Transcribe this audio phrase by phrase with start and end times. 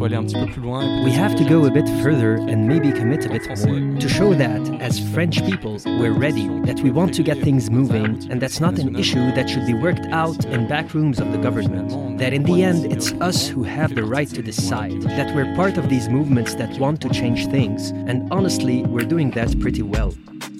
[0.00, 4.32] We have to go a bit further and maybe commit a bit more to show
[4.32, 8.60] that, as French people, we're ready, that we want to get things moving, and that's
[8.60, 12.18] not an issue that should be worked out in back rooms of the government.
[12.18, 15.76] That in the end, it's us who have the right to decide, that we're part
[15.76, 20.12] of these movements that want to change things, and honestly, we're doing that pretty well.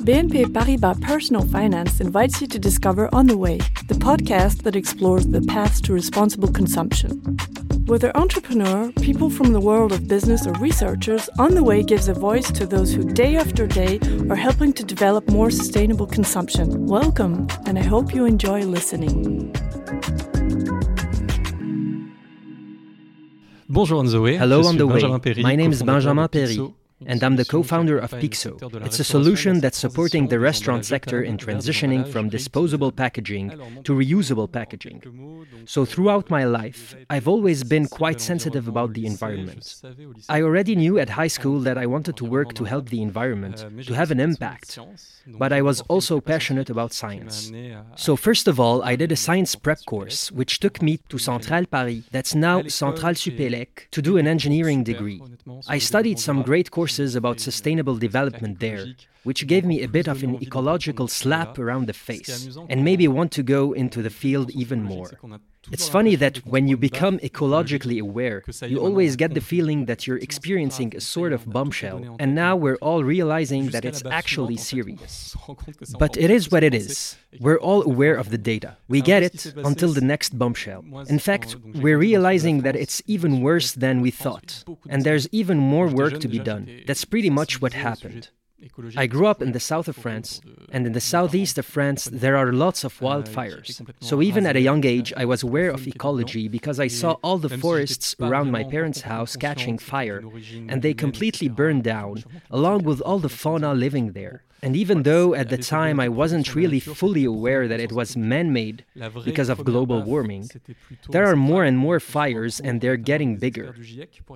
[0.04, 3.57] BNP Paribas Personal Finance invites you to discover On the Way,
[3.88, 7.38] the podcast that explores the paths to responsible consumption.
[7.86, 12.14] Whether entrepreneur, people from the world of business, or researchers, On the Way gives a
[12.14, 13.98] voice to those who day after day
[14.29, 16.86] are helping to develop more sustainable consumption.
[16.86, 19.52] Welcome, and I hope you enjoy listening.
[23.68, 24.36] Bonjour Zoé.
[24.36, 25.43] Hello on the way.
[25.43, 26.72] My name is Benjamin Peri
[27.07, 28.53] and I'm the co founder of Pyxo.
[28.85, 33.50] It's a solution that's supporting the restaurant sector in transitioning from disposable packaging
[33.84, 35.47] to reusable packaging.
[35.67, 39.83] So, throughout my life, I've always been quite sensitive about the environment.
[40.28, 43.64] I already knew at high school that I wanted to work to help the environment,
[43.86, 44.78] to have an impact,
[45.27, 47.52] but I was also passionate about science.
[47.96, 51.67] So, first of all, I did a science prep course, which took me to Centrale
[51.67, 55.22] Paris, that's now Centrale Supélec, to do an engineering degree.
[55.69, 58.84] I studied some great courses courses about sustainable development there,
[59.22, 63.06] which gave me a bit of an ecological slap around the face, and made me
[63.06, 65.11] want to go into the field even more.
[65.70, 70.19] It's funny that when you become ecologically aware, you always get the feeling that you're
[70.19, 75.36] experiencing a sort of bombshell, and now we're all realizing that it's actually serious.
[75.98, 77.17] But it is what it is.
[77.41, 78.78] We're all aware of the data.
[78.89, 80.84] We get it until the next bombshell.
[81.08, 85.89] In fact, we're realizing that it's even worse than we thought, and there's even more
[85.89, 86.83] work to be done.
[86.86, 88.30] That's pretty much what happened.
[88.97, 92.36] I grew up in the south of France, and in the southeast of France, there
[92.36, 93.80] are lots of wildfires.
[94.00, 97.39] So, even at a young age, I was aware of ecology because I saw all
[97.39, 100.22] the forests around my parents' house catching fire,
[100.69, 104.45] and they completely burned down, along with all the fauna living there.
[104.62, 108.52] And even though at the time I wasn't really fully aware that it was man
[108.52, 108.84] made
[109.24, 110.50] because of global warming,
[111.08, 113.74] there are more and more fires and they're getting bigger.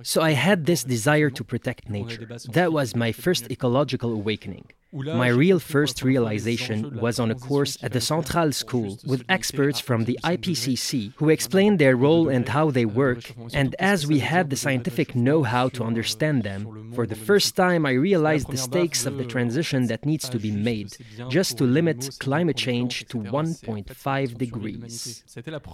[0.03, 2.27] So I had this desire to protect nature.
[2.49, 4.65] That was my first ecological awakening.
[4.95, 10.05] My real first realization was on a course at the Central School with experts from
[10.05, 13.33] the IPCC who explained their role and how they work.
[13.53, 17.85] And as we had the scientific know how to understand them, for the first time
[17.85, 20.95] I realized the stakes of the transition that needs to be made
[21.29, 25.23] just to limit climate change to 1.5 degrees.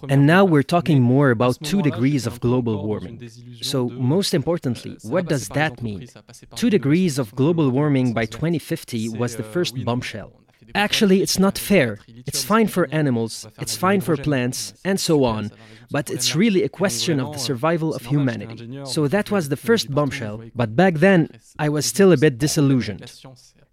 [0.09, 3.29] And now we're talking more about 2 degrees of global warming.
[3.61, 6.07] So, most importantly, what does that mean?
[6.55, 10.31] 2 degrees of global warming by 2050 was the first bombshell.
[10.75, 11.99] Actually, it's not fair.
[12.25, 15.51] It's fine for animals, it's fine for plants, and so on,
[15.89, 18.81] but it's really a question of the survival of humanity.
[18.85, 21.29] So that was the first bombshell, but back then,
[21.59, 23.11] I was still a bit disillusioned.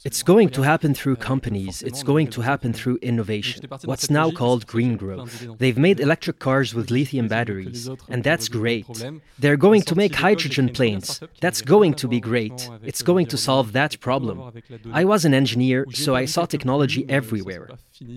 [0.04, 4.66] It's going to happen through companies, it's going to happen through innovation, what's now called
[4.66, 5.47] green growth.
[5.59, 8.87] They've made electric cars with lithium batteries, and that's great.
[9.38, 12.70] They're going to make hydrogen planes, that's going to be great.
[12.84, 14.53] It's going to solve that problem.
[14.92, 17.69] I was an engineer, so I saw technology everywhere.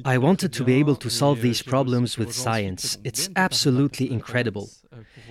[0.05, 2.99] I wanted to be able to solve these problems with science.
[3.03, 4.69] It's absolutely incredible.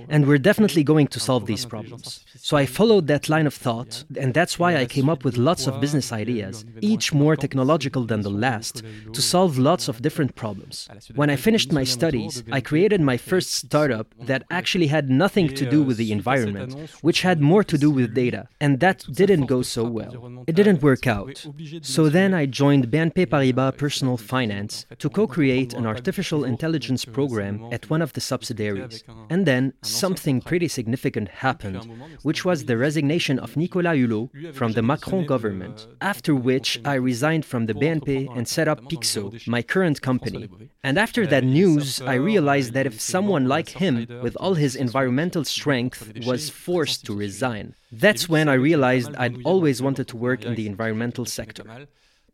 [0.09, 2.25] And we're definitely going to solve these problems.
[2.37, 5.66] So I followed that line of thought, and that's why I came up with lots
[5.66, 10.89] of business ideas, each more technological than the last, to solve lots of different problems.
[11.15, 15.69] When I finished my studies, I created my first startup that actually had nothing to
[15.69, 19.62] do with the environment, which had more to do with data, and that didn't go
[19.62, 20.44] so well.
[20.47, 21.47] It didn't work out.
[21.83, 27.66] So then I joined BNP Paribas Personal Finance to co create an artificial intelligence program
[27.72, 29.03] at one of the subsidiaries.
[29.28, 31.91] And then something pretty significant happened,
[32.23, 37.45] which was the resignation of Nicolas Hulot from the Macron government, after which I resigned
[37.45, 40.49] from the BNP and set up Pyxo, my current company.
[40.83, 45.45] And after that news, I realized that if someone like him, with all his environmental
[45.45, 50.54] strength, was forced to resign, that's when I realized I'd always wanted to work in
[50.54, 51.65] the environmental sector.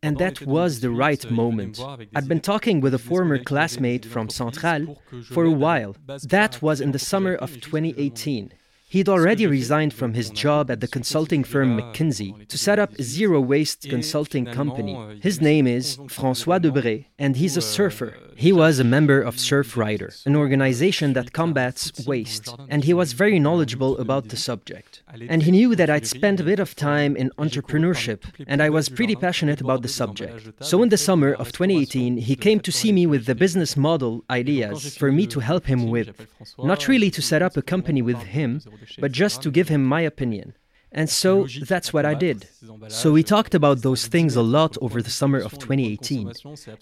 [0.06, 1.81] And that was the right moment.
[2.14, 5.97] I'd been talking with a former classmate from Centrale for a while.
[6.23, 8.53] That was in the summer of 2018.
[8.88, 13.03] He'd already resigned from his job at the consulting firm McKinsey to set up a
[13.03, 15.19] zero waste consulting company.
[15.21, 18.15] His name is Francois Debré, and he's a surfer.
[18.37, 23.38] He was a member of Surfrider, an organization that combats waste, and he was very
[23.38, 25.03] knowledgeable about the subject.
[25.29, 28.91] And he knew that I'd spent a bit of time in entrepreneurship, and I was
[28.91, 30.62] pretty passionate about the subject.
[30.62, 34.23] So in the summer of 2018, he came to see me with the business model
[34.29, 36.27] ideas for me to help him with.
[36.59, 38.61] Not really to set up a company with him,
[38.99, 40.55] but just to give him my opinion.
[40.93, 42.49] And so that's what I did.
[42.88, 46.33] So we talked about those things a lot over the summer of 2018.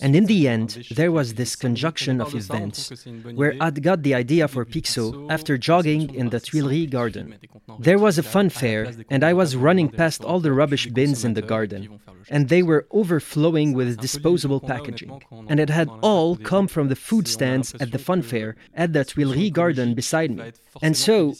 [0.00, 4.46] And in the end, there was this conjunction of events where I'd got the idea
[4.46, 7.36] for Pyxo after jogging in the Tuileries garden.
[7.78, 11.34] There was a fun fair, and I was running past all the rubbish bins in
[11.34, 15.20] the garden, and they were overflowing with disposable packaging.
[15.48, 19.04] And it had all come from the food stands at the fun fair at the
[19.04, 20.52] Tuileries garden beside me.
[20.82, 21.34] And so,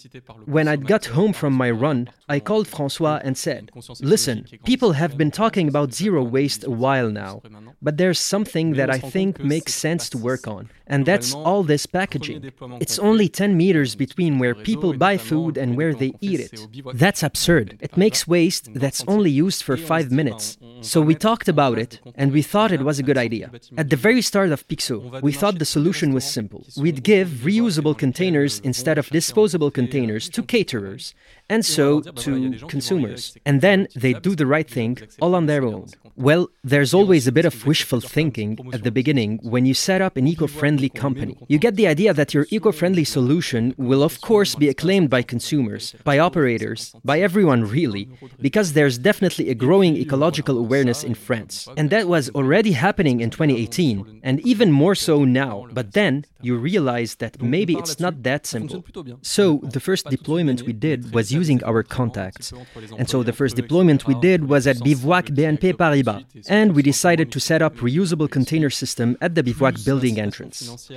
[0.44, 3.70] when I'd got home from my run, I called Francois and said,
[4.00, 7.42] Listen, people have been talking about zero waste a while now,
[7.80, 11.86] but there's something that I think makes sense to work on, and that's all this
[11.86, 12.52] packaging.
[12.80, 16.66] It's only 10 meters between where people buy food and where they eat it.
[16.94, 17.78] That's absurd.
[17.80, 20.58] It makes waste that's only used for five minutes.
[20.80, 23.50] So we talked about it, and we thought it was a good idea.
[23.76, 26.66] At the very start of Pyxo, we thought the solution was simple.
[26.76, 31.14] We'd give reusable containers instead of disposable containers to caterers,
[31.48, 33.36] and so to consumers.
[33.44, 35.88] And then they do the right thing all on their own.
[36.16, 40.16] Well, there's always a bit of wishful thinking at the beginning when you set up
[40.16, 41.36] an eco friendly company.
[41.48, 45.22] You get the idea that your eco friendly solution will, of course, be acclaimed by
[45.22, 48.08] consumers, by operators, by everyone really,
[48.40, 51.68] because there's definitely a growing ecological awareness in France.
[51.76, 55.66] And that was already happening in 2018, and even more so now.
[55.72, 58.84] But then you realize that maybe it's not that simple.
[59.22, 62.52] So the first deployment we did was using our contacts.
[62.98, 66.24] And so the first deployment we did was at Bivouac BNP Paribas.
[66.48, 70.56] And we decided to set up reusable container system at the Bivouac building entrance.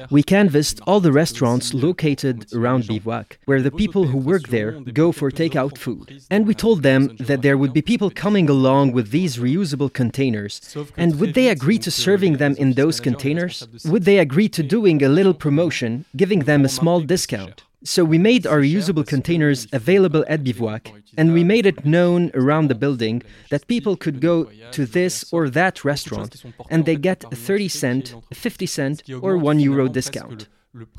[0.10, 4.72] We canvassed all the restaurants located around Bivouac, where the people who work there
[5.04, 6.22] go for takeout food.
[6.30, 10.54] And we told them that there would be people coming along with these reusable containers.
[10.96, 13.68] And would they agree to serving them in those containers?
[13.86, 17.64] Would they agree to doing a little promotion, giving them a small discount?
[17.84, 22.70] So we made our usable containers available at Bivouac, and we made it known around
[22.70, 23.22] the building
[23.52, 28.16] that people could go to this or that restaurant and they get a 30 cent,
[28.34, 30.48] 50 cent, or 1 euro discount.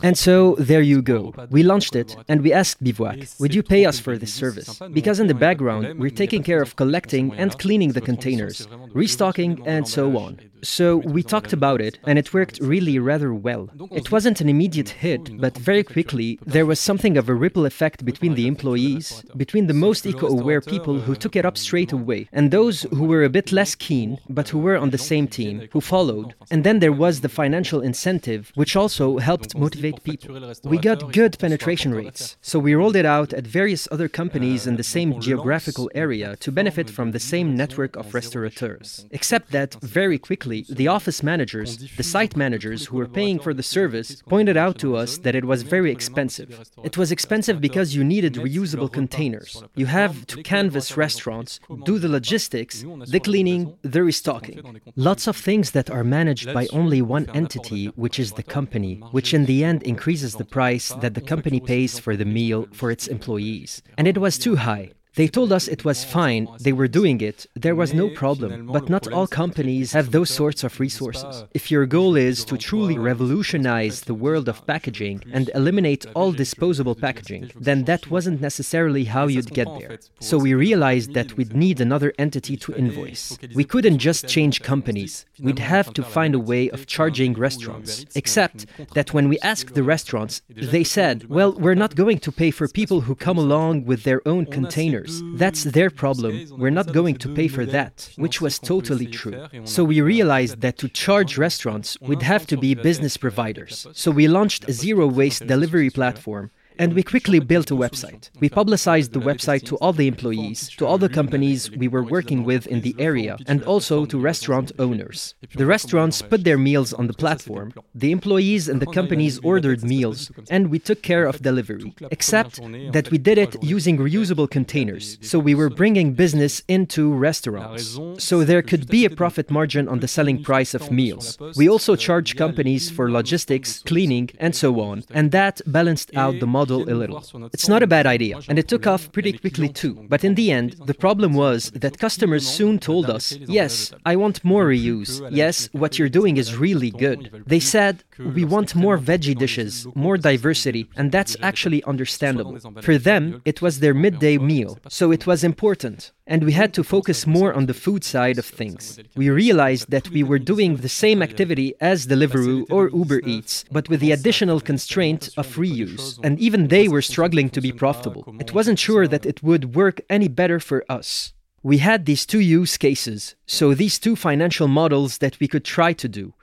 [0.03, 1.35] And so there you go.
[1.51, 4.81] We launched it and we asked Bivouac, would you pay us for this service?
[4.93, 9.87] Because in the background, we're taking care of collecting and cleaning the containers, restocking, and
[9.87, 10.41] so on.
[10.63, 13.71] So we talked about it, and it worked really rather well.
[13.93, 18.05] It wasn't an immediate hit, but very quickly there was something of a ripple effect
[18.05, 22.29] between the employees, between the most eco aware people who took it up straight away,
[22.33, 25.69] and those who were a bit less keen, but who were on the same team,
[25.73, 26.35] who followed.
[26.51, 30.53] And then there was the financial incentive, which also helped motivate people.
[30.65, 34.77] We got good penetration rates, so we rolled it out at various other companies in
[34.77, 39.07] the same geographical area to benefit from the same network of restaurateurs.
[39.11, 43.63] Except that very quickly, the office managers, the site managers who were paying for the
[43.63, 46.51] service, pointed out to us that it was very expensive.
[46.83, 49.63] It was expensive because you needed reusable containers.
[49.75, 54.81] You have to canvass restaurants, do the logistics, the cleaning, the restocking.
[54.97, 59.35] Lots of things that are managed by only one entity, which is the company, which
[59.35, 63.07] in the end increases the price that the company pays for the meal for its
[63.07, 63.83] employees.
[63.97, 64.93] And it was too high.
[65.19, 68.69] They told us it was fine, they were doing it, there was no problem.
[68.77, 71.45] But not all companies have those sorts of resources.
[71.53, 76.95] If your goal is to truly revolutionize the world of packaging and eliminate all disposable
[76.95, 79.99] packaging, then that wasn't necessarily how you'd get there.
[80.21, 83.37] So we realized that we'd need another entity to invoice.
[83.57, 88.05] We couldn't just change companies, we'd have to find a way of charging restaurants.
[88.15, 92.53] Except that when we asked the restaurants, they said, well, we're not going to pay
[92.53, 95.08] for people who come along with their own containers.
[95.35, 96.33] That's their problem.
[96.59, 99.47] We're not going to pay for that, which was totally true.
[99.65, 103.87] So we realized that to charge restaurants, we'd have to be business providers.
[103.93, 108.31] So we launched a zero waste delivery platform and we quickly built a website.
[108.41, 112.45] We publicized the website to all the employees, to all the companies we were working
[112.45, 115.35] with in the area, and also to restaurant owners.
[115.55, 120.31] The restaurants put their meals on the platform, the employees and the companies ordered meals,
[120.51, 121.95] and we took care of delivery.
[122.11, 122.61] Except
[122.93, 127.99] that we did it using reusable containers, so we were bringing business into restaurants.
[128.19, 131.39] So there could be a profit margin on the selling price of meals.
[131.57, 136.47] We also charge companies for logistics, cleaning, and so on, and that balanced out the
[136.47, 137.49] model model a little.
[137.53, 139.95] It's not a bad idea, and it took off pretty quickly too.
[140.09, 144.45] But in the end, the problem was that customers soon told us, yes, I want
[144.45, 145.13] more reuse.
[145.31, 147.21] Yes, what you're doing is really good.
[147.47, 152.59] They said, we want more veggie dishes, more diversity, and that's actually understandable.
[152.83, 156.13] For them, it was their midday meal, so it was important.
[156.27, 158.99] And we had to focus more on the food side of things.
[159.17, 163.89] We realized that we were doing the same activity as Deliveroo or Uber Eats, but
[163.89, 166.19] with the additional constraint of reuse.
[166.23, 168.35] And even they were struggling to be profitable.
[168.39, 171.33] It wasn't sure that it would work any better for us.
[171.63, 175.93] We had these two use cases, so these two financial models that we could try
[175.93, 176.35] to do.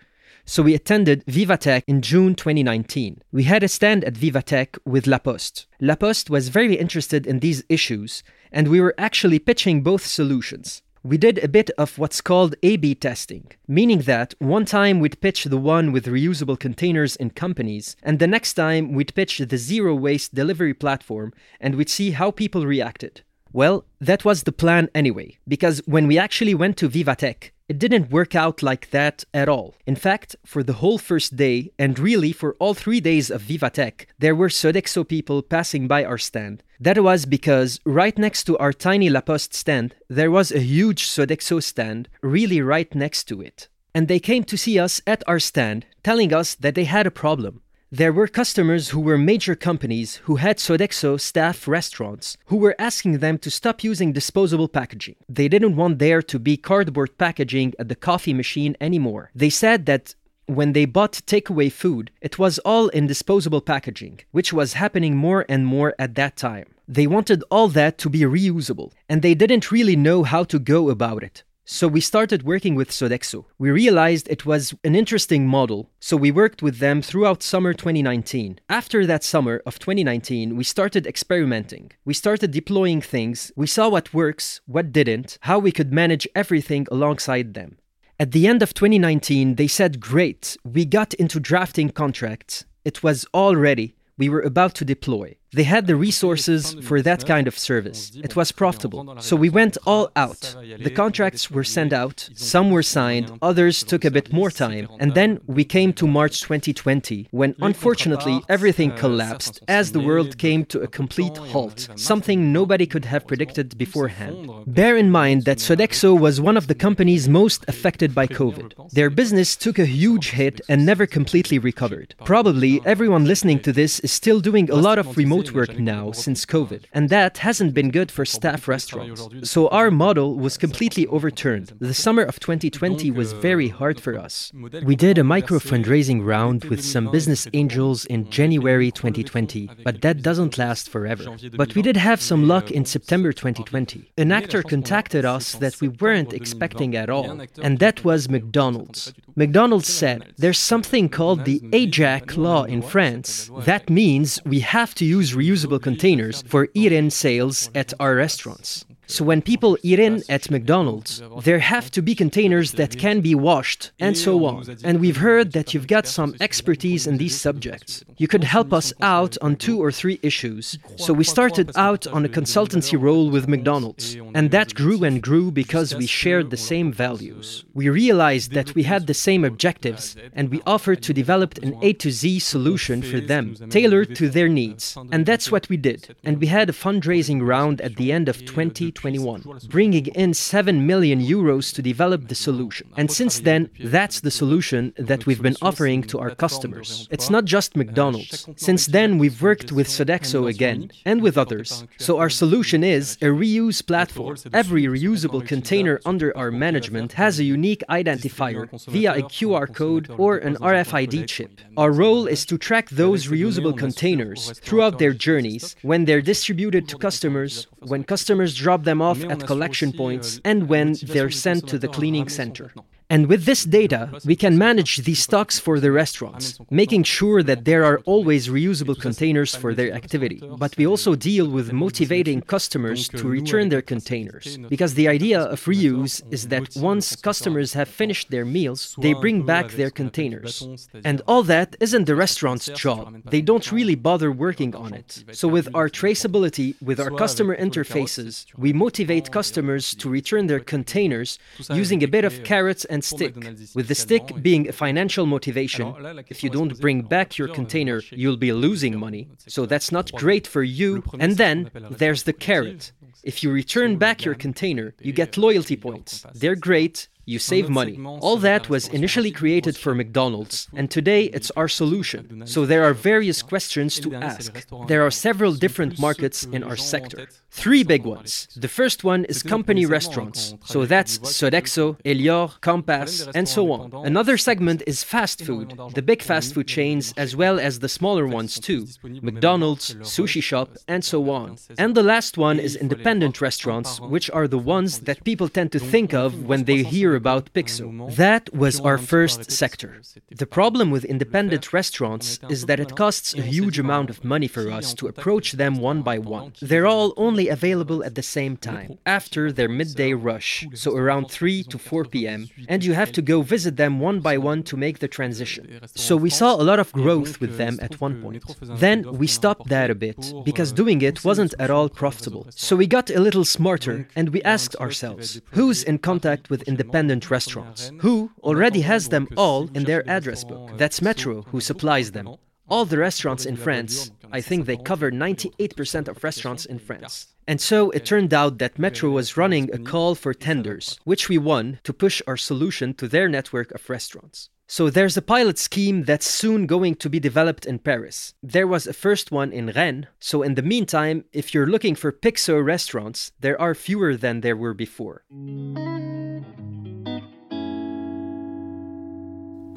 [0.48, 3.20] So we attended Vivatech in June 2019.
[3.32, 5.66] We had a stand at Vivatech with La Poste.
[5.82, 8.22] La Poste was very interested in these issues,
[8.52, 10.84] and we were actually pitching both solutions.
[11.02, 15.20] We did a bit of what's called A B testing, meaning that one time we'd
[15.20, 19.58] pitch the one with reusable containers in companies, and the next time we'd pitch the
[19.58, 23.24] zero waste delivery platform and we'd see how people reacted.
[23.52, 28.12] Well, that was the plan anyway, because when we actually went to Vivatech, it didn't
[28.12, 29.76] work out like that at all.
[29.88, 34.06] In fact, for the whole first day, and really for all three days of Vivatech,
[34.20, 36.64] there were Sodexo people passing by our stand.
[36.80, 41.08] That was because right next to our tiny La Poste stand, there was a huge
[41.08, 43.68] Sodexo stand, really right next to it.
[43.96, 47.12] And they came to see us at our stand, telling us that they had a
[47.12, 47.62] problem.
[47.92, 53.20] There were customers who were major companies who had Sodexo staff restaurants who were asking
[53.20, 55.18] them to stop using disposable packaging.
[55.30, 59.30] They didn't want there to be cardboard packaging at the coffee machine anymore.
[59.36, 60.16] They said that
[60.48, 65.46] when they bought takeaway food, it was all in disposable packaging, which was happening more
[65.48, 66.66] and more at that time.
[66.88, 70.90] They wanted all that to be reusable, and they didn't really know how to go
[70.90, 71.44] about it.
[71.68, 73.46] So we started working with Sodexo.
[73.58, 78.60] We realized it was an interesting model, so we worked with them throughout summer 2019.
[78.70, 81.92] After that summer of 2019, we started experimenting.
[82.06, 86.86] We started deploying things, we saw what works, what didn't, how we could manage everything
[86.92, 87.80] alongside them.
[88.20, 92.66] At the end of 2019, they said, Great, we got into drafting contracts.
[92.86, 93.96] It was all ready.
[94.20, 95.38] We were about to deploy.
[95.56, 98.12] They had the resources for that kind of service.
[98.28, 99.16] It was profitable.
[99.22, 100.42] So we went all out.
[100.88, 104.90] The contracts were sent out, some were signed, others took a bit more time.
[105.00, 110.66] And then we came to March 2020, when unfortunately everything collapsed as the world came
[110.66, 114.52] to a complete halt, something nobody could have predicted beforehand.
[114.68, 118.92] Bear in mind that Sodexo was one of the companies most affected by COVID.
[118.92, 122.14] Their business took a huge hit and never completely recovered.
[122.26, 126.12] Probably everyone listening to this is still doing a lot of remote remote work now
[126.12, 129.28] since COVID, and that hasn't been good for staff restaurants.
[129.44, 131.74] So our model was completely overturned.
[131.80, 134.52] The summer of 2020 was very hard for us.
[134.84, 140.22] We did a micro fundraising round with some business angels in January 2020, but that
[140.22, 141.38] doesn't last forever.
[141.54, 144.12] But we did have some luck in September 2020.
[144.18, 149.14] An actor contacted us that we weren't expecting at all, and that was McDonald's.
[149.38, 153.52] McDonald's said, There's something called the AGEC law in France.
[153.66, 158.86] That means we have to use reusable containers for eat in sales at our restaurants.
[159.08, 163.36] So when people eat in at McDonald's, there have to be containers that can be
[163.36, 164.66] washed and so on.
[164.84, 168.04] And we've heard that you've got some expertise in these subjects.
[168.18, 170.78] You could help us out on two or three issues.
[170.98, 175.52] So we started out on a consultancy role with McDonald's, and that grew and grew
[175.52, 177.66] because we shared the same values.
[177.74, 181.94] We realized that we had the same objectives, and we offered to develop an A
[181.94, 184.98] to Z solution for them, tailored to their needs.
[185.12, 186.16] And that's what we did.
[186.24, 190.86] And we had a fundraising round at the end of 20 2021, bringing in 7
[190.88, 192.88] million euros to develop the solution.
[192.98, 197.08] And since then, that's the solution that we've been offering to our customers.
[197.12, 198.48] It's not just McDonald's.
[198.56, 201.86] Since then, we've worked with Sodexo again and with others.
[201.98, 204.38] So our solution is a reuse platform.
[204.54, 210.38] Every reusable container under our management has a unique identifier via a QR code or
[210.38, 211.62] an RFID chip.
[211.78, 216.98] Our role is to track those reusable containers throughout their journeys when they're distributed to
[216.98, 221.88] customers, when customers drop them off at collection points and when they're sent to the
[221.88, 222.72] cleaning center.
[223.10, 227.66] And with this data, we can manage these stocks for the restaurants, making sure that
[227.66, 230.42] there are always reusable containers for their activity.
[230.58, 234.58] But we also deal with motivating customers to return their containers.
[234.70, 239.44] Because the idea of reuse is that once customers have finished their meals, they bring
[239.44, 240.68] back their containers.
[241.04, 243.22] And all that isn't the restaurant's job.
[243.30, 245.24] They don't really bother working on it.
[245.32, 251.38] So with our traceability, with our customer interfaces, we motivate customers to return their containers
[251.70, 253.36] using a bit of carrots and stick,
[253.74, 255.94] with the stick being a financial motivation.
[256.28, 259.30] If you don't bring back your container, you'll be losing money.
[259.48, 261.04] So that's not great for you.
[261.20, 262.92] And then there's the carrot.
[263.24, 266.26] If you return back your container, you get loyalty points.
[266.34, 268.00] They're great, you save money.
[268.22, 272.46] All that was initially created for McDonald's, and today it's our solution.
[272.46, 274.66] So there are various questions to ask.
[274.88, 277.28] There are several different markets in our sector.
[277.50, 278.48] Three big ones.
[278.56, 280.56] The first one is company restaurants.
[280.66, 284.06] So that's Sodexo, Elior, Compass, and so on.
[284.06, 288.28] Another segment is fast food, the big fast food chains as well as the smaller
[288.28, 288.88] ones too.
[289.04, 291.58] McDonald's, Sushi Shop, and so on.
[291.78, 295.80] And the last one is independent restaurants, which are the ones that people tend to
[295.80, 298.16] think of when they hear about Pyxo.
[298.16, 300.02] That was our first sector.
[300.30, 304.70] The problem with independent restaurants is that it costs a huge amount of money for
[304.72, 306.54] us to approach them one by one.
[306.62, 311.64] They're all only available at the same time, after their midday rush, so around 3
[311.64, 315.00] to 4 p.m., and you have to go visit them one by one to make
[315.00, 315.80] the transition.
[315.96, 318.44] So we saw a lot of growth with them at one point.
[318.62, 322.48] Then we stopped that a bit, because doing it wasn't at all profitable.
[322.50, 327.05] So we got a little smarter and we asked ourselves who's in contact with independent
[327.30, 327.92] restaurants?
[328.00, 330.78] Who already has them all in their address book?
[330.78, 332.36] That's Metro who supplies them.
[332.68, 337.28] All the restaurants in France, I think they cover 98% of restaurants in France.
[337.48, 341.38] And so it turned out that Metro was running a call for tenders, which we
[341.38, 344.50] won to push our solution to their network of restaurants.
[344.68, 348.34] So there's a pilot scheme that's soon going to be developed in Paris.
[348.42, 352.12] There was a first one in Rennes, so in the meantime, if you're looking for
[352.12, 355.24] Pyxo restaurants, there are fewer than there were before.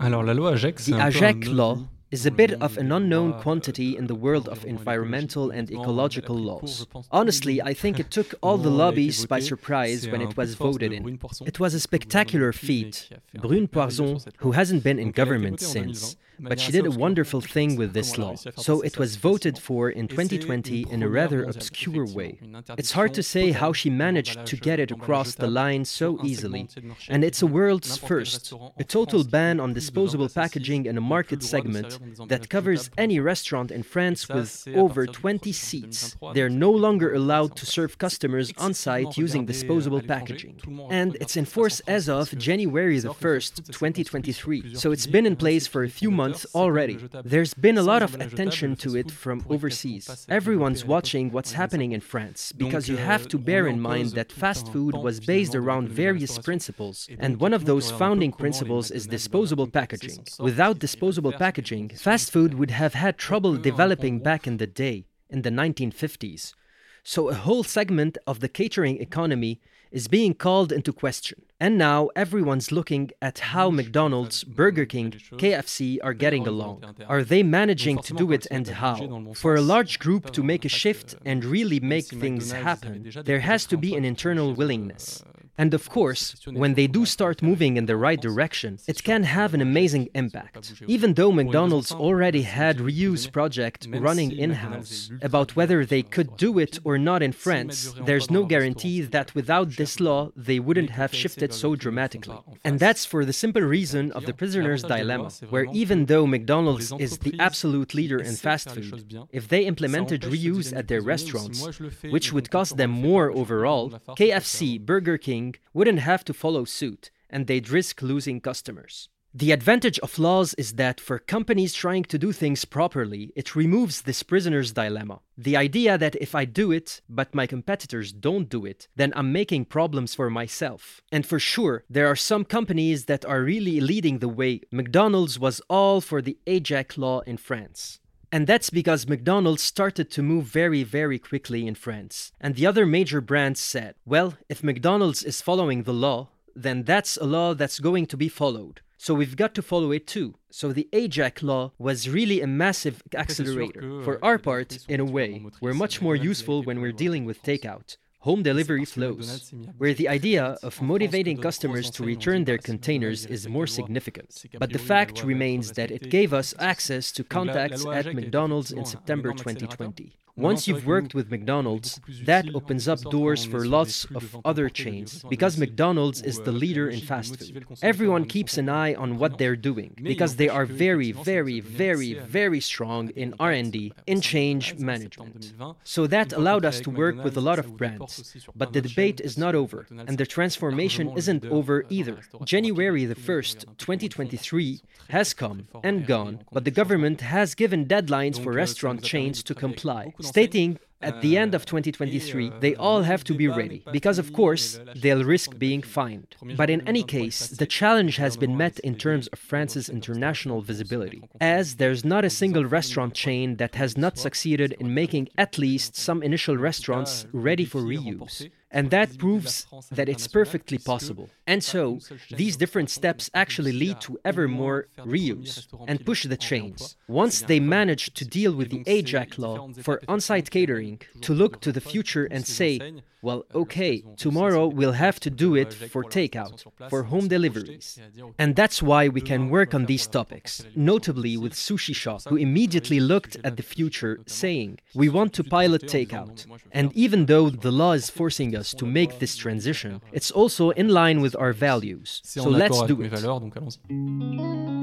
[0.01, 4.07] Alors la loi AGEC, the AGEC law is a bit of an unknown quantity in
[4.07, 6.87] the world of environmental and ecological laws.
[7.11, 11.19] Honestly, I think it took all the lobbies by surprise when it was voted in.
[11.45, 13.09] It was a spectacular feat.
[13.35, 17.93] Brune Poirson, who hasn't been in government since, but she did a wonderful thing with
[17.93, 18.35] this law.
[18.57, 22.39] So it was voted for in 2020 in a rather obscure way.
[22.77, 26.69] It's hard to say how she managed to get it across the line so easily.
[27.09, 31.99] And it's a world's first a total ban on disposable packaging in a market segment
[32.29, 36.17] that covers any restaurant in France with over 20 seats.
[36.35, 40.61] They're no longer allowed to serve customers on site using disposable packaging.
[40.91, 44.75] And it's in force as of January the 1st, 2023.
[44.75, 46.99] So it's been in place for a few months months already.
[47.25, 50.27] There's been a lot of attention to it from overseas.
[50.29, 54.73] Everyone's watching what's happening in France because you have to bear in mind that fast
[54.73, 60.27] food was based around various principles, and one of those founding principles is disposable packaging.
[60.39, 65.43] Without disposable packaging, fast food would have had trouble developing back in the day, in
[65.43, 66.55] the 1950s.
[67.03, 71.43] So a whole segment of the catering economy is being called into question.
[71.61, 76.85] And now everyone's looking at how McDonald's, Burger King, KFC are getting along.
[77.09, 79.33] Are they managing to do it and how?
[79.35, 83.67] For a large group to make a shift and really make things happen, there has
[83.67, 85.25] to be an internal willingness.
[85.59, 89.55] And of course, when they do start moving in the right direction, it can have
[89.55, 90.75] an amazing impact.
[90.87, 96.79] Even though McDonald's already had reuse project running in-house about whether they could do it
[96.85, 101.53] or not in France, there's no guarantee that without this law they wouldn't have shifted
[101.53, 102.39] so dramatically.
[102.65, 107.19] And that's for the simple reason of the prisoner's dilemma, where even though McDonald's is
[107.19, 112.51] the absolute leader in fast food, if they implemented reuse at their restaurants, which would
[112.51, 118.03] cost them more overall, KFC, Burger King, wouldn't have to follow suit, and they'd risk
[118.03, 119.09] losing customers.
[119.35, 124.03] The advantage of laws is that for companies trying to do things properly, it removes
[124.03, 125.21] this prisoner's dilemma.
[125.37, 129.31] The idea that if I do it, but my competitors don't do it, then I'm
[129.31, 131.03] making problems for myself.
[131.13, 134.63] And for sure, there are some companies that are really leading the way.
[134.73, 138.01] McDonald's was all for the AGEC law in France.
[138.31, 142.33] And that's because McDonald's started to move very, very quickly in France.
[142.41, 147.17] And the other major brands said, well, if McDonald's is following the law, then that's
[147.17, 148.81] a law that's going to be followed.
[148.99, 150.35] So we've got to follow it too.
[150.51, 154.03] So the AGEC law was really a massive accelerator.
[154.03, 157.97] For our part, in a way, we're much more useful when we're dealing with takeout
[158.21, 163.67] home delivery flows, where the idea of motivating customers to return their containers is more
[163.67, 164.45] significant.
[164.59, 169.33] But the fact remains that it gave us access to contacts at McDonald's in September
[169.33, 170.13] 2020.
[170.39, 175.59] Once you've worked with McDonald's, that opens up doors for lots of other chains because
[175.59, 177.67] McDonald's is the leader in fast food.
[177.83, 182.61] Everyone keeps an eye on what they're doing because they are very, very, very, very
[182.61, 185.53] strong in R&D, in change management.
[185.83, 188.37] So that allowed us to work with a lot of brands.
[188.55, 192.19] But the debate is not over, and the transformation isn't over either.
[192.45, 198.53] January the 1st, 2023 has come and gone, but the government has given deadlines for
[198.53, 203.47] restaurant chains to comply stating at the end of 2023, they all have to be
[203.47, 206.35] ready, because of course, they'll risk being fined.
[206.57, 211.23] But in any case, the challenge has been met in terms of France's international visibility,
[211.41, 215.95] as there's not a single restaurant chain that has not succeeded in making at least
[215.95, 218.49] some initial restaurants ready for reuse.
[218.71, 221.31] And that proves that it's perfectly possible.
[221.47, 222.01] And so,
[222.31, 226.97] these different steps actually lead to ever more reuse and push the chains.
[227.07, 231.61] Once they manage to deal with the AGEC law for on site catering, to look
[231.63, 232.81] to the future and say,
[233.21, 237.99] well, okay, tomorrow we'll have to do it for takeout, for home deliveries.
[238.39, 243.01] And that's why we can work on these topics, notably with Sushi Shop, who immediately
[243.01, 246.47] looked at the future, saying, We want to pilot takeout.
[246.71, 250.89] And even though the law is forcing us to make this transition, it's also in
[250.89, 252.21] line with our values.
[252.25, 254.78] So let's do it.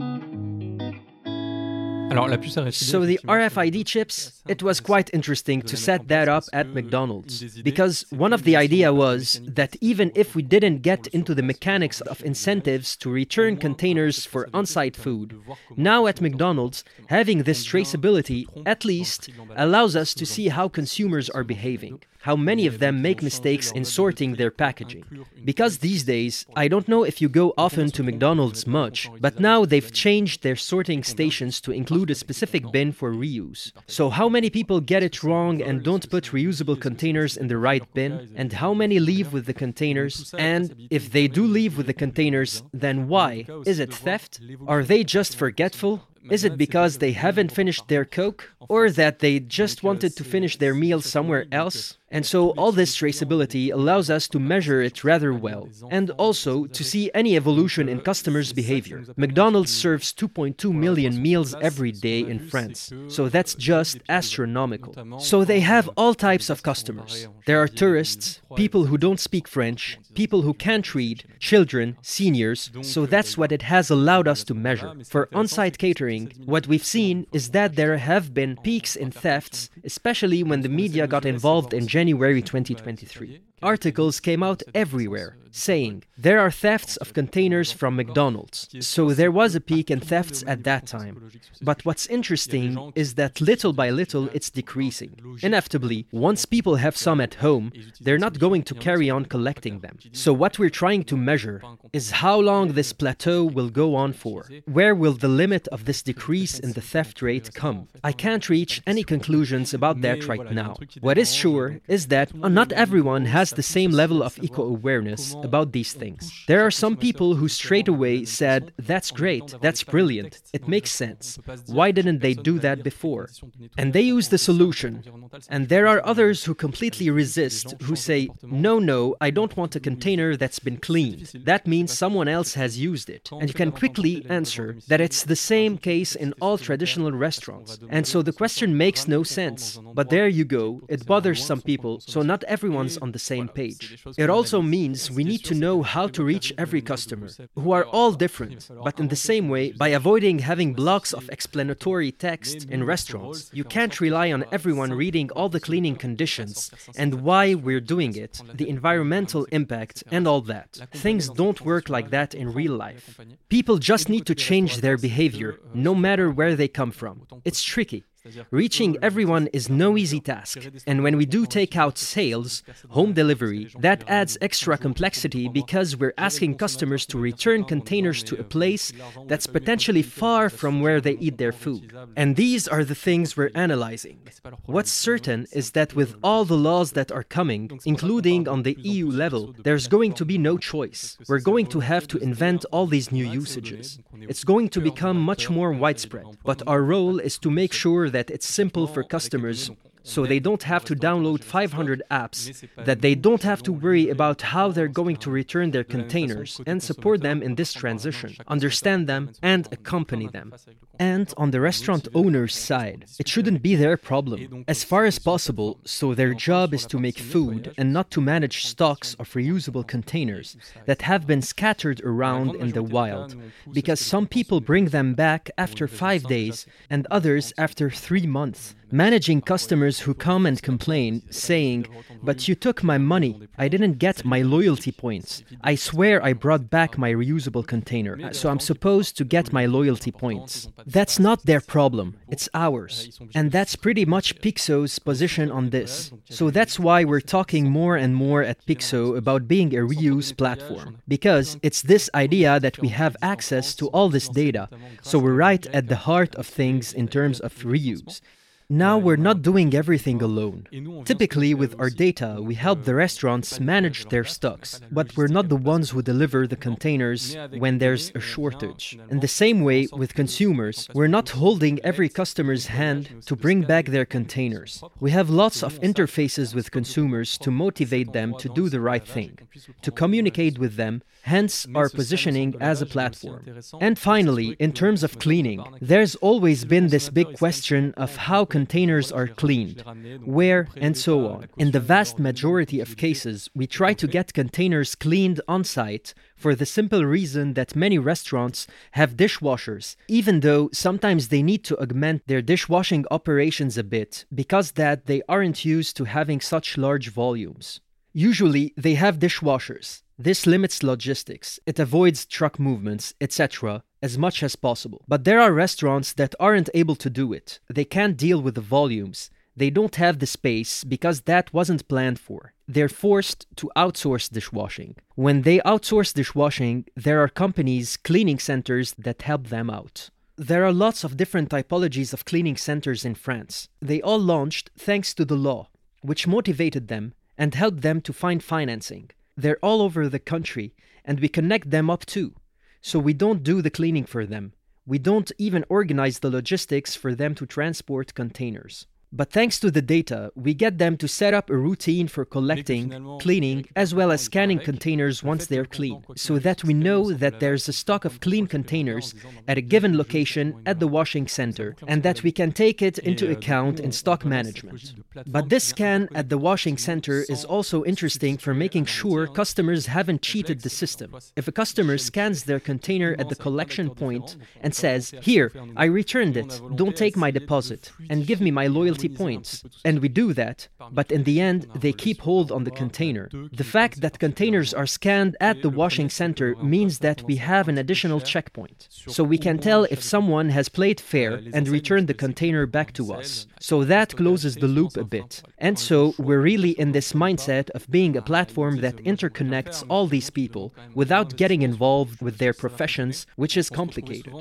[2.72, 7.62] So the RFID chips, it was quite interesting to set that up at McDonald's.
[7.62, 12.02] Because one of the idea was that even if we didn't get into the mechanics
[12.02, 15.42] of incentives to return containers for on-site food,
[15.76, 21.44] now at McDonald's having this traceability at least allows us to see how consumers are
[21.44, 25.06] behaving how many of them make mistakes in sorting their packaging.
[25.52, 29.64] Because these days, I don't know if you go often to McDonald's much, but now
[29.64, 33.72] they've changed their sorting stations to include a specific bin for reuse.
[33.86, 37.86] So, how many people get it wrong and don't put reusable containers in the right
[37.94, 38.12] bin?
[38.36, 40.34] And how many leave with the containers?
[40.36, 43.46] And if they do leave with the containers, then why?
[43.68, 44.40] Is it theft?
[44.68, 45.94] Are they just forgetful?
[46.30, 48.52] Is it because they haven't finished their Coke?
[48.68, 51.98] Or that they just wanted to finish their meal somewhere else?
[52.12, 56.84] And so all this traceability allows us to measure it rather well, and also to
[56.84, 59.04] see any evolution in customers' behavior.
[59.18, 65.20] McDonald's serves 2.2 million meals every day in France, so that's just astronomical.
[65.20, 67.28] So they have all types of customers.
[67.48, 73.06] There are tourists, people who don't speak French, people who can't read, children, seniors, so
[73.06, 74.94] that's what it has allowed us to measure.
[75.06, 79.70] For on site catering, what we've seen is that there have been peaks in thefts,
[79.84, 83.40] especially when the media got involved in January 2023.
[83.66, 88.68] Articles came out everywhere saying there are thefts of containers from McDonald's.
[88.82, 91.32] So there was a peak in thefts at that time.
[91.62, 95.14] But what's interesting is that little by little it's decreasing.
[95.42, 99.98] Inevitably, once people have some at home, they're not going to carry on collecting them.
[100.12, 101.62] So what we're trying to measure
[101.94, 104.50] is how long this plateau will go on for.
[104.66, 107.88] Where will the limit of this decrease in the theft rate come?
[108.04, 110.76] I can't reach any conclusions about that right now.
[111.00, 115.72] What is sure is that not everyone has the same level of eco awareness about
[115.72, 116.32] these things.
[116.48, 121.40] There are some people who straight away said, That's great, that's brilliant, it makes sense.
[121.68, 123.30] Why didn't they do that before?
[123.78, 125.04] And they use the solution.
[125.50, 129.80] And there are others who completely resist, who say, No, no, I don't want a
[129.80, 131.32] container that's been cleaned.
[131.46, 133.30] That means someone else has used it.
[133.32, 137.80] And you can quickly answer that it's the same case in all traditional restaurants.
[137.90, 139.80] And so the question makes no sense.
[139.94, 144.04] But there you go, it bothers some people, so not everyone's on the same page.
[144.18, 147.30] It also means we need need to know how to reach every customer,
[147.62, 148.60] who are all different.
[148.88, 153.66] But in the same way, by avoiding having blocks of explanatory text in restaurants, you
[153.76, 156.58] can't rely on everyone reading all the cleaning conditions
[157.02, 160.70] and why we're doing it, the environmental impact, and all that.
[161.06, 163.06] Things don't work like that in real life.
[163.50, 165.52] People just need to change their behavior,
[165.90, 167.16] no matter where they come from.
[167.50, 168.02] It's tricky.
[168.50, 170.58] Reaching everyone is no easy task,
[170.88, 176.14] and when we do take out sales, home delivery, that adds extra complexity because we're
[176.18, 178.92] asking customers to return containers to a place
[179.28, 181.94] that's potentially far from where they eat their food.
[182.16, 184.20] And these are the things we're analyzing.
[184.66, 189.10] What's certain is that with all the laws that are coming, including on the EU
[189.10, 191.18] level, there's going to be no choice.
[191.28, 194.00] We're going to have to invent all these new usages.
[194.22, 198.32] It's going to become much more widespread, but our role is to make sure that
[198.36, 199.70] it's simple for customers
[200.06, 204.42] so they don't have to download 500 apps, that they don't have to worry about
[204.54, 209.32] how they're going to return their containers, and support them in this transition, understand them,
[209.42, 210.54] and accompany them.
[211.00, 215.80] And on the restaurant owner's side, it shouldn't be their problem, as far as possible,
[215.84, 220.56] so their job is to make food and not to manage stocks of reusable containers
[220.86, 223.36] that have been scattered around in the wild,
[223.72, 228.76] because some people bring them back after five days and others after three months.
[228.92, 231.88] Managing customers who come and complain, saying,
[232.22, 233.42] But you took my money.
[233.58, 235.44] I didn't get my loyalty points.
[235.62, 239.66] I swear I brought back my reusable container, uh, so I'm supposed to get my
[239.66, 240.70] loyalty points.
[240.86, 243.20] That's not their problem, it's ours.
[243.34, 246.12] And that's pretty much Pyxo's position on this.
[246.30, 250.98] So that's why we're talking more and more at Pyxo about being a reuse platform,
[251.08, 254.70] because it's this idea that we have access to all this data.
[255.02, 258.22] So we're right at the heart of things in terms of reuse.
[258.70, 260.68] Now we're not doing everything alone.
[261.06, 265.56] Typically, with our data, we help the restaurants manage their stocks, but we're not the
[265.56, 268.98] ones who deliver the containers when there's a shortage.
[269.12, 273.86] In the same way, with consumers, we're not holding every customer's hand to bring back
[273.86, 274.84] their containers.
[275.00, 279.38] We have lots of interfaces with consumers to motivate them to do the right thing,
[279.84, 283.44] to communicate with them, hence our positioning as a platform.
[283.82, 289.12] And finally, in terms of cleaning, there's always been this big question of how containers
[289.12, 289.84] are cleaned,
[290.24, 291.48] where, and so on.
[291.58, 296.54] In the vast majority of cases, we try to get containers cleaned on site for
[296.54, 302.22] the simple reason that many restaurants have dishwashers, even though sometimes they need to augment
[302.28, 307.82] their dishwashing operations a bit because that they aren't used to having such large volumes.
[308.18, 310.02] Usually, they have dishwashers.
[310.18, 315.04] This limits logistics, it avoids truck movements, etc., as much as possible.
[315.06, 317.60] But there are restaurants that aren't able to do it.
[317.70, 319.30] They can't deal with the volumes.
[319.58, 322.54] They don't have the space because that wasn't planned for.
[322.70, 324.96] They're forced to outsource dishwashing.
[325.16, 330.10] When they outsource dishwashing, there are companies, cleaning centers that help them out.
[330.38, 333.68] There are lots of different typologies of cleaning centers in France.
[333.82, 335.68] They all launched thanks to the law,
[336.02, 339.10] which motivated them and help them to find financing.
[339.38, 342.34] They're all over the country, and we connect them up too.
[342.82, 344.54] So we don't do the cleaning for them.
[344.86, 348.86] We don't even organize the logistics for them to transport containers.
[349.16, 353.18] But thanks to the data, we get them to set up a routine for collecting,
[353.22, 357.70] cleaning, as well as scanning containers once they're clean, so that we know that there's
[357.70, 359.16] a stock of clean containers
[359.48, 363.32] at a given location at the washing center and that we can take it into
[363.32, 364.96] account in stock management.
[365.28, 370.24] But this scan at the washing center is also interesting for making sure customers haven't
[370.24, 371.16] cheated the system.
[371.38, 376.36] If a customer scans their container at the collection point and says, Here, I returned
[376.36, 379.64] it, don't take my deposit, and give me my loyalty points.
[379.84, 383.30] And we do that, but in the end, they keep hold on the container.
[383.52, 387.78] The fact that containers are scanned at the washing center means that we have an
[387.78, 388.88] additional checkpoint.
[388.90, 393.14] So we can tell if someone has played fair and returned the container back to
[393.14, 393.48] us.
[393.60, 395.42] So that closes the loop a bit.
[395.58, 400.30] And so we're really in this mindset of being a platform that interconnects all these
[400.30, 404.34] people without getting involved with their professions, which is complicated.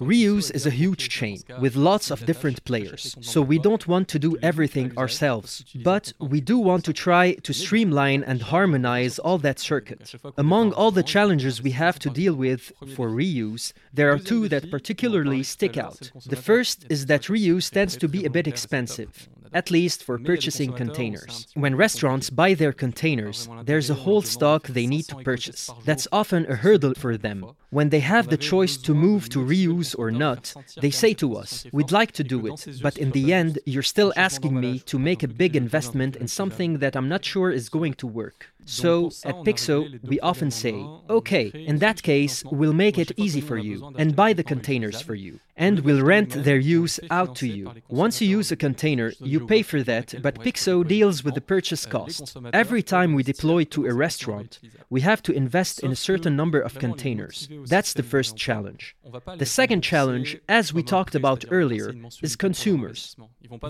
[0.00, 4.18] Reuse is a huge chain with lots of different players, so we don't want to
[4.18, 9.58] do everything ourselves, but we do want to try to streamline and harmonize all that
[9.58, 10.14] circuit.
[10.36, 14.70] Among all the challenges we have to deal with for reuse, there are two that
[14.70, 16.10] particularly stick out.
[16.26, 20.72] The first is that reuse tends to be a bit expensive at least for purchasing
[20.72, 21.46] containers.
[21.54, 25.70] When restaurants buy their containers, there's a whole stock they need to purchase.
[25.84, 27.46] That's often a hurdle for them.
[27.72, 31.64] When they have the choice to move to reuse or not, they say to us,
[31.72, 35.22] We'd like to do it, but in the end, you're still asking me to make
[35.22, 38.52] a big investment in something that I'm not sure is going to work.
[38.64, 40.74] So at Pyxo, we often say,
[41.10, 45.14] okay, in that case, we'll make it easy for you and buy the containers for
[45.14, 47.72] you, and we'll rent their use out to you.
[47.88, 51.86] Once you use a container, you pay for that, but Pyxo deals with the purchase
[51.86, 52.36] cost.
[52.52, 56.60] Every time we deploy to a restaurant, we have to invest in a certain number
[56.60, 57.48] of containers.
[57.66, 58.96] That's the first challenge.
[59.36, 63.16] The second challenge, as we talked about earlier, is consumers.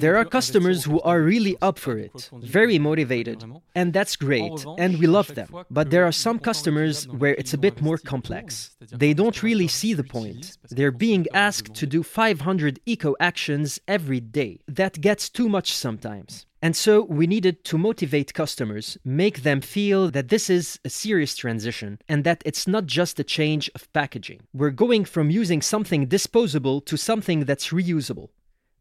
[0.00, 4.98] There are customers who are really up for it, very motivated, and that's great and
[4.98, 5.48] we love them.
[5.70, 8.76] But there are some customers where it's a bit more complex.
[8.90, 10.58] They don't really see the point.
[10.70, 14.60] They're being asked to do 500 eco actions every day.
[14.66, 16.46] That gets too much sometimes.
[16.64, 21.34] And so we needed to motivate customers, make them feel that this is a serious
[21.34, 24.42] transition and that it's not just a change of packaging.
[24.54, 28.28] We're going from using something disposable to something that's reusable.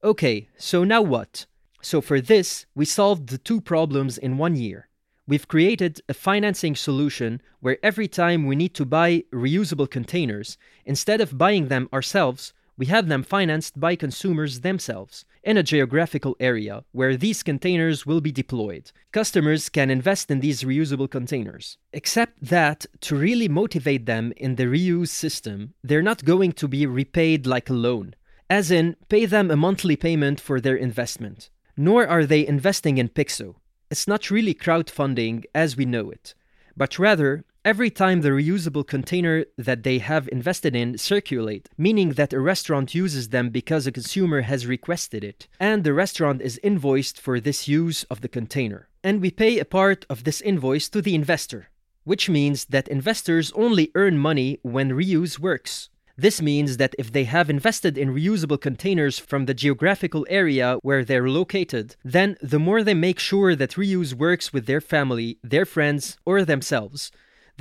[0.03, 1.47] Okay, so now what?
[1.81, 4.87] So for this, we solved the two problems in one year.
[5.27, 11.19] We've created a financing solution where every time we need to buy reusable containers, instead
[11.19, 16.84] of buying them ourselves, we have them financed by consumers themselves in a geographical area
[16.91, 18.91] where these containers will be deployed.
[19.12, 21.77] Customers can invest in these reusable containers.
[21.93, 26.86] Except that, to really motivate them in the reuse system, they're not going to be
[26.86, 28.15] repaid like a loan,
[28.49, 31.49] as in, pay them a monthly payment for their investment.
[31.75, 33.55] Nor are they investing in Pyxo.
[33.89, 36.34] It's not really crowdfunding as we know it,
[36.77, 42.34] but rather Every time the reusable container that they have invested in circulate, meaning that
[42.34, 47.21] a restaurant uses them because a consumer has requested it, and the restaurant is invoiced
[47.21, 48.89] for this use of the container.
[49.04, 51.69] And we pay a part of this invoice to the investor,
[52.04, 55.89] which means that investors only earn money when reuse works.
[56.17, 61.06] This means that if they have invested in reusable containers from the geographical area where
[61.06, 65.67] they're located, then the more they make sure that reuse works with their family, their
[65.67, 67.12] friends, or themselves,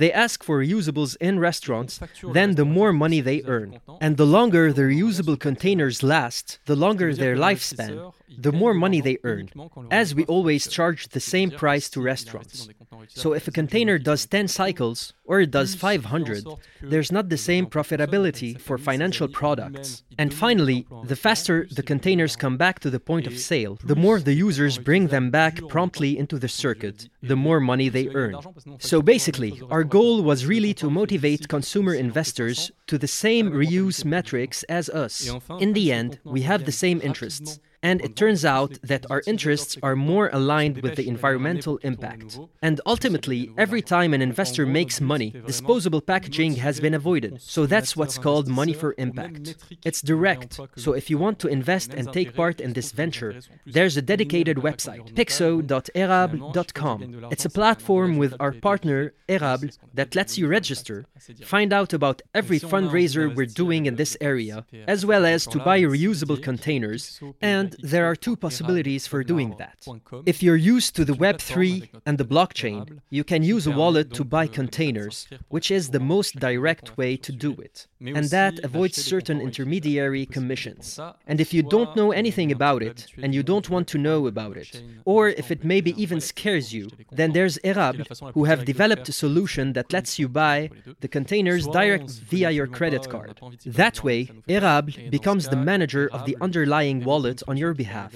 [0.01, 1.99] they ask for reusables in restaurants,
[2.37, 3.79] then the more money they earn.
[3.99, 9.17] And the longer the reusable containers last, the longer their lifespan, the more money they
[9.23, 9.49] earn,
[9.89, 12.69] as we always charge the same price to restaurants.
[13.09, 16.45] So if a container does 10 cycles or it does 500,
[16.81, 20.03] there's not the same profitability for financial products.
[20.17, 24.19] And finally, the faster the containers come back to the point of sale, the more
[24.19, 28.35] the users bring them back promptly into the circuit, the more money they earn.
[28.79, 34.63] So basically, our goal was really to motivate consumer investors to the same reuse metrics
[34.63, 35.31] as us.
[35.59, 37.59] In the end, we have the same interests.
[37.83, 42.37] And it turns out that our interests are more aligned with the environmental impact.
[42.61, 47.41] And ultimately, every time an investor makes money, disposable packaging has been avoided.
[47.41, 49.55] So that's what's called money for impact.
[49.83, 50.59] It's direct.
[50.75, 54.57] So if you want to invest and take part in this venture, there's a dedicated
[54.57, 57.27] website, pyxo.erable.com.
[57.31, 61.05] It's a platform with our partner, Erable, that lets you register,
[61.43, 65.81] find out about every fundraiser we're doing in this area, as well as to buy
[65.81, 69.87] reusable containers and there are two possibilities for doing that.
[70.25, 74.23] If you're used to the Web3 and the blockchain, you can use a wallet to
[74.23, 77.87] buy containers, which is the most direct way to do it.
[77.99, 80.99] And that avoids certain intermediary commissions.
[81.27, 84.57] And if you don't know anything about it, and you don't want to know about
[84.57, 89.13] it, or if it maybe even scares you, then there's Erable, who have developed a
[89.13, 93.39] solution that lets you buy the containers direct via your credit card.
[93.65, 98.11] That way, Erable becomes the manager of the underlying wallet on your behalf.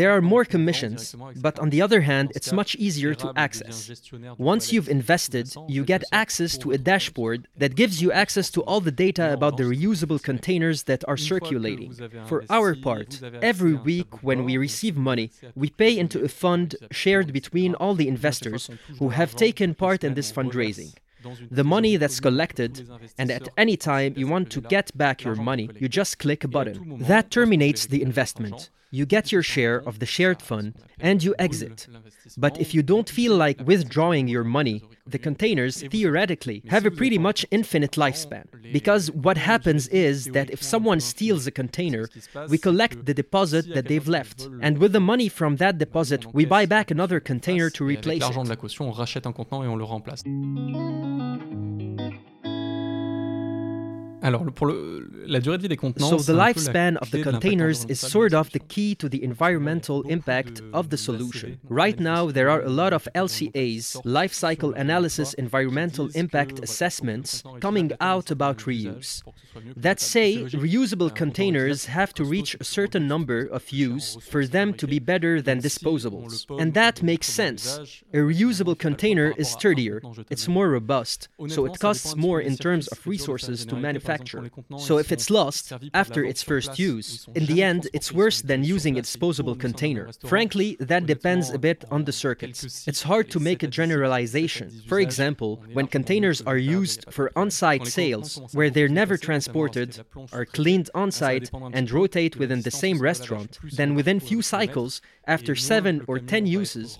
[0.00, 1.00] There are more commissions,
[1.46, 3.76] but on the other hand, it's much easier to access.
[4.52, 8.80] Once you've invested, you get access to a dashboard that gives you access to all
[8.80, 11.90] the data about the reusable containers that are circulating.
[12.30, 13.10] For our part,
[13.52, 15.26] every week when we receive money,
[15.62, 16.68] we pay into a fund
[17.02, 18.62] shared between all the investors
[18.98, 20.92] who have taken part in this fundraising
[21.50, 25.68] the money that's collected, and at any time you want to get back your money,
[25.78, 26.98] you just click a button.
[27.00, 28.70] That terminates the investment.
[28.90, 31.86] You get your share of the shared fund and you exit.
[32.36, 37.18] But if you don't feel like withdrawing your money, the containers theoretically have a pretty
[37.18, 38.46] much infinite lifespan.
[38.72, 42.08] Because what happens is that if someone steals a container,
[42.48, 44.48] we collect the deposit that they've left.
[44.60, 48.36] And with the money from that deposit, we buy back another container to replace it.
[54.22, 57.86] Alors, pour le, la durée de vie des contenants, so the lifespan of the containers
[57.88, 61.58] is sort of the key to the environmental impact of the solution.
[61.68, 67.92] Right now, there are a lot of LCAs, life cycle analysis environmental impact assessments, coming
[68.00, 69.22] out about reuse.
[69.76, 74.86] That say reusable containers have to reach a certain number of use for them to
[74.86, 76.44] be better than disposables.
[76.60, 78.02] And that makes sense.
[78.12, 83.06] A reusable container is sturdier, it's more robust, so it costs more in terms of
[83.06, 84.50] resources to manufacture manufacture.
[84.78, 88.98] So if it's lost after its first use, in the end, it's worse than using
[88.98, 90.10] a disposable container.
[90.26, 92.86] Frankly, that depends a bit on the circuits.
[92.86, 94.68] It's hard to make a generalization.
[94.88, 99.90] For example, when containers are used for on site sales, where they're never transported,
[100.32, 105.54] are cleaned on site, and rotate within the same restaurant, then within few cycles, after
[105.54, 106.98] 7 or 10 uses,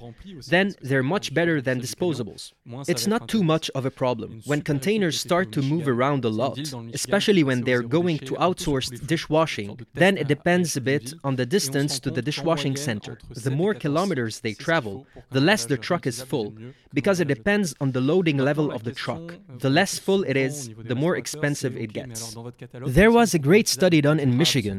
[0.48, 2.52] then they're much better than disposables.
[2.86, 4.40] It's not too much of a problem.
[4.44, 6.58] When containers start to move around a lot,
[7.00, 9.70] especially when they're going to outsourced dishwashing,
[10.02, 13.14] then it depends a bit on the distance to the dishwashing center.
[13.46, 14.96] The more kilometers they travel,
[15.36, 16.48] the less the truck is full,
[16.92, 19.26] because it depends on the loading level of the truck.
[19.64, 20.56] The less full it is,
[20.90, 22.36] the more expensive it gets.
[22.98, 24.78] There was a great study done in Michigan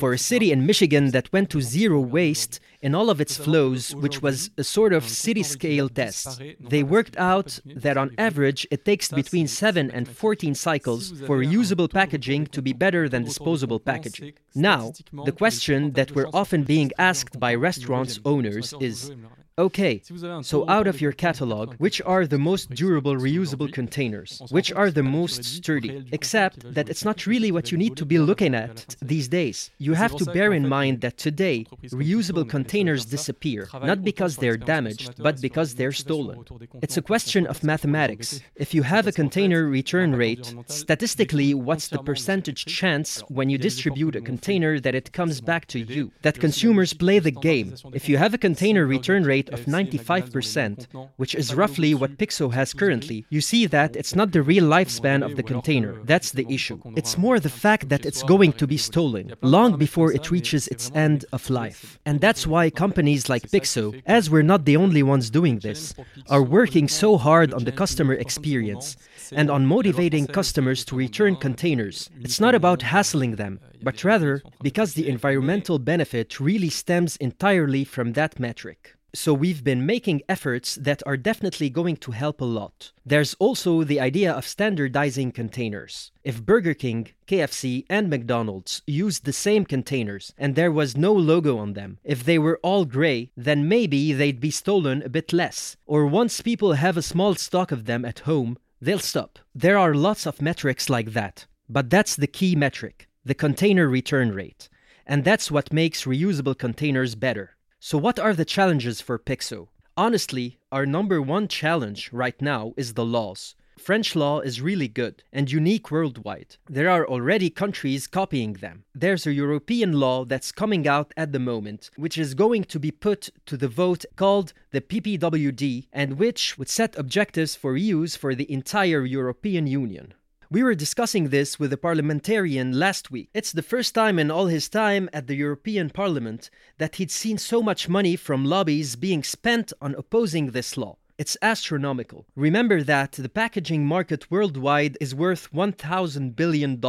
[0.00, 3.94] for a city in Michigan that went to zero waste in all of its flows,
[4.04, 6.40] which was a sort of city scale test.
[6.60, 11.90] They worked out that on average it takes between 7 and 14 cycles for reusable
[11.90, 14.32] packaging to be better than disposable packaging.
[14.54, 14.92] Now,
[15.24, 19.12] the question that we're often being asked by restaurants owners is
[19.56, 20.02] Okay,
[20.42, 24.42] so out of your catalog, which are the most durable reusable containers?
[24.50, 26.04] Which are the most sturdy?
[26.10, 29.70] Except that it's not really what you need to be looking at these days.
[29.78, 35.22] You have to bear in mind that today, reusable containers disappear, not because they're damaged,
[35.22, 36.44] but because they're stolen.
[36.82, 38.40] It's a question of mathematics.
[38.56, 44.16] If you have a container return rate, statistically, what's the percentage chance when you distribute
[44.16, 46.10] a container that it comes back to you?
[46.22, 47.76] That consumers play the game.
[47.92, 52.52] If you have a container return rate rate of 95%, which is roughly what Pyxo
[52.52, 56.02] has currently, you see that it's not the real lifespan of the container.
[56.04, 56.80] That's the issue.
[56.96, 60.90] It's more the fact that it's going to be stolen long before it reaches its
[60.94, 61.98] end of life.
[62.06, 65.94] And that's why companies like Pyxo, as we're not the only ones doing this,
[66.28, 68.96] are working so hard on the customer experience
[69.32, 72.10] and on motivating customers to return containers.
[72.20, 78.12] It's not about hassling them, but rather because the environmental benefit really stems entirely from
[78.12, 78.93] that metric.
[79.14, 82.90] So we've been making efforts that are definitely going to help a lot.
[83.06, 86.10] There's also the idea of standardizing containers.
[86.24, 91.58] If Burger King, KFC, and McDonald's used the same containers and there was no logo
[91.58, 95.76] on them, if they were all gray, then maybe they'd be stolen a bit less.
[95.86, 99.38] Or once people have a small stock of them at home, they'll stop.
[99.54, 104.32] There are lots of metrics like that, but that's the key metric the container return
[104.32, 104.68] rate.
[105.06, 107.56] And that's what makes reusable containers better.
[107.86, 109.68] So, what are the challenges for Pyxo?
[109.94, 113.56] Honestly, our number one challenge right now is the laws.
[113.76, 116.56] French law is really good and unique worldwide.
[116.66, 118.84] There are already countries copying them.
[118.94, 122.90] There's a European law that's coming out at the moment, which is going to be
[122.90, 128.34] put to the vote called the PPWD, and which would set objectives for use for
[128.34, 130.14] the entire European Union.
[130.50, 133.30] We were discussing this with a parliamentarian last week.
[133.32, 137.38] It's the first time in all his time at the European Parliament that he'd seen
[137.38, 140.98] so much money from lobbies being spent on opposing this law.
[141.16, 142.26] It's astronomical.
[142.36, 146.80] Remember that the packaging market worldwide is worth $1,000 billion.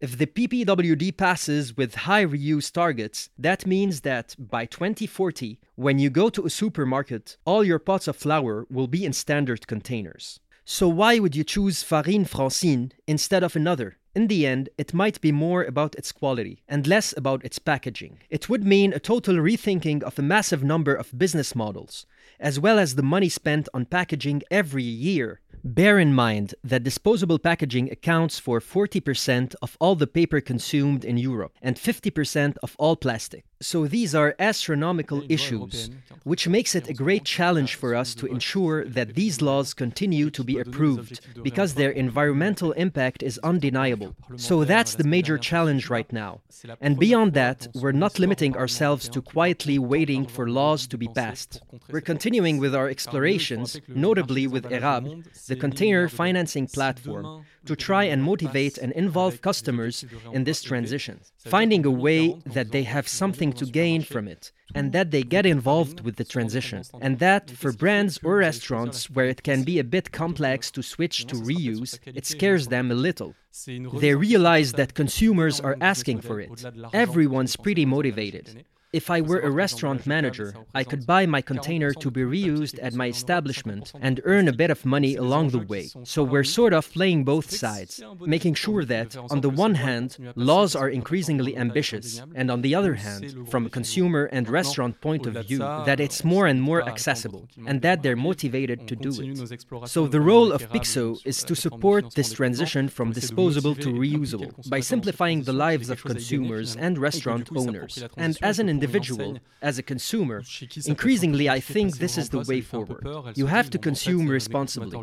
[0.00, 6.10] If the PPWD passes with high reuse targets, that means that by 2040, when you
[6.10, 10.40] go to a supermarket, all your pots of flour will be in standard containers.
[10.72, 13.96] So, why would you choose Farine Francine instead of another?
[14.14, 18.20] In the end, it might be more about its quality and less about its packaging.
[18.30, 22.06] It would mean a total rethinking of a massive number of business models,
[22.38, 25.40] as well as the money spent on packaging every year.
[25.64, 31.18] Bear in mind that disposable packaging accounts for 40% of all the paper consumed in
[31.18, 33.44] Europe and 50% of all plastic.
[33.62, 35.90] So these are astronomical issues,
[36.24, 40.42] which makes it a great challenge for us to ensure that these laws continue to
[40.42, 44.16] be approved because their environmental impact is undeniable.
[44.36, 46.40] So that's the major challenge right now.
[46.80, 51.60] And beyond that, we're not limiting ourselves to quietly waiting for laws to be passed.
[51.90, 58.22] We're continuing with our explorations, notably with Erable, the container financing platform, to try and
[58.22, 63.66] motivate and involve customers in this transition, finding a way that they have something to
[63.66, 66.82] gain from it and that they get involved with the transition.
[67.00, 71.26] And that for brands or restaurants where it can be a bit complex to switch
[71.26, 73.34] to reuse, it scares them a little.
[73.66, 76.64] They realize that consumers are asking for it.
[76.92, 78.64] Everyone's pretty motivated.
[78.92, 82.92] If I were a restaurant manager, I could buy my container to be reused at
[82.92, 85.90] my establishment and earn a bit of money along the way.
[86.02, 90.74] So we're sort of playing both sides, making sure that, on the one hand, laws
[90.74, 95.34] are increasingly ambitious, and on the other hand, from a consumer and restaurant point of
[95.46, 99.88] view, that it's more and more accessible, and that they're motivated to do it.
[99.88, 104.80] So the role of Pyxo is to support this transition from disposable to reusable by
[104.80, 108.02] simplifying the lives of consumers and restaurant owners.
[108.16, 109.30] And as an individual,
[109.62, 110.38] as a consumer,
[110.86, 113.02] increasingly I think this is the way forward.
[113.40, 114.96] You have to consume responsibly.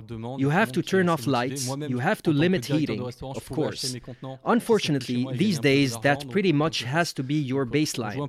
[0.44, 1.64] You have to turn off lights.
[1.94, 3.02] You have to limit heating,
[3.40, 3.84] of course.
[4.56, 8.20] Unfortunately, these days that pretty much has to be your baseline.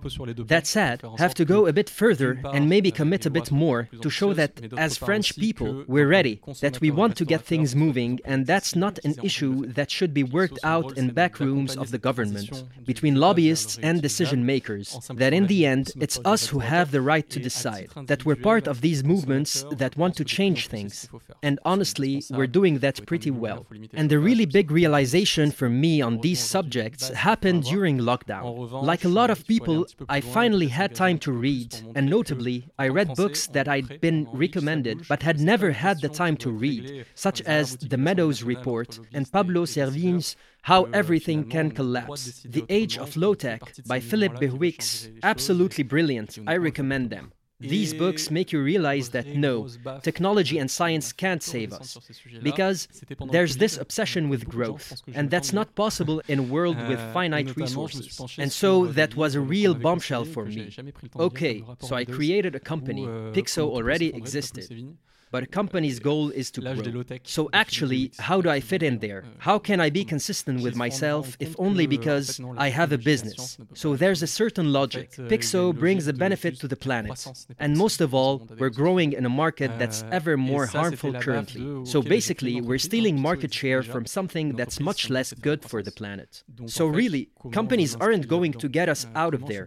[0.54, 4.10] That said, have to go a bit further and maybe commit a bit more to
[4.10, 4.52] show that
[4.86, 8.98] as French people, we're ready, that we want to get things moving, and that's not
[9.06, 13.78] an issue that should be worked out in back rooms of the government, between lobbyists
[13.82, 14.88] and decision makers,
[15.22, 18.66] that in the end, it's us who have the right to decide, that we're part
[18.72, 19.50] of these movements
[19.82, 21.08] that want to change things.
[21.42, 23.60] And honestly, we're doing that pretty well.
[23.98, 28.46] And the really big realization for me on these subjects happened during lockdown.
[28.90, 33.14] Like a lot of people, I finally had time to read, and notably, I read
[33.22, 37.76] books that I'd been recommended but had never had the time to read, such as
[37.76, 43.60] The Meadows Report and Pablo Servigne's how Everything Can Collapse, The Age of Low Tech
[43.86, 45.10] by Philip Bihouix.
[45.22, 46.38] Absolutely brilliant.
[46.46, 47.32] I recommend them.
[47.60, 49.66] These books make you realize that no,
[50.02, 51.98] technology and science can't save us.
[52.40, 52.86] Because
[53.32, 57.56] there's this obsession with growth, and that's not possible in a world with euh, finite
[57.56, 58.20] resources.
[58.38, 60.72] And so that was a real bombshell for me.
[61.18, 63.04] Okay, so I created a company.
[63.06, 64.96] Euh, Pyxo already existed
[65.30, 67.02] but a company's goal is to grow.
[67.24, 69.24] So actually, how do I fit in there?
[69.38, 73.58] How can I be consistent with myself if only because I have a business?
[73.74, 75.08] So there's a certain logic.
[75.18, 77.18] Euh, Pyxo brings a benefit to the planet.
[77.58, 81.84] And most of all, we're growing in a market that's euh, ever more harmful currently.
[81.84, 86.42] So basically, we're stealing market share from something that's much less good for the planet.
[86.66, 89.66] So really, companies aren't going to get us out of there,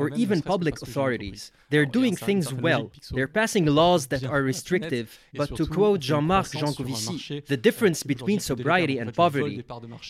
[0.00, 1.52] or even public authorities.
[1.70, 2.90] They're doing things well.
[3.10, 4.95] They're passing laws that are restrictive
[5.40, 9.64] but to quote Jean-Marc Jancovici, the difference between sobriety and poverty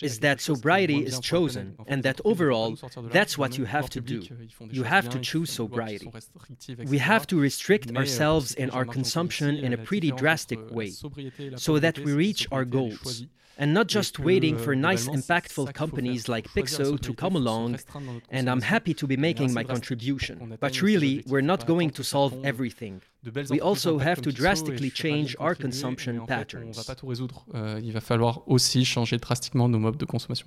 [0.09, 2.71] is that sobriety is chosen, and that overall,
[3.17, 4.21] that's what you have to do.
[4.79, 6.09] You have to choose sobriety.
[6.95, 10.91] We have to restrict euh, ourselves in our consumption in a pretty drastic euh, way,
[11.57, 13.27] so that we reach our goals
[13.59, 17.79] and not just waiting for nice, impactful companies like Pyxo to come along,
[18.31, 20.57] and I'm happy to be making my contribution.
[20.61, 23.03] But really, we're not going to solve everything.
[23.51, 26.79] We also have to drastically change our consumption patterns.
[27.55, 30.47] Euh, il va falloir aussi changer drastiquement nos modes de consommation.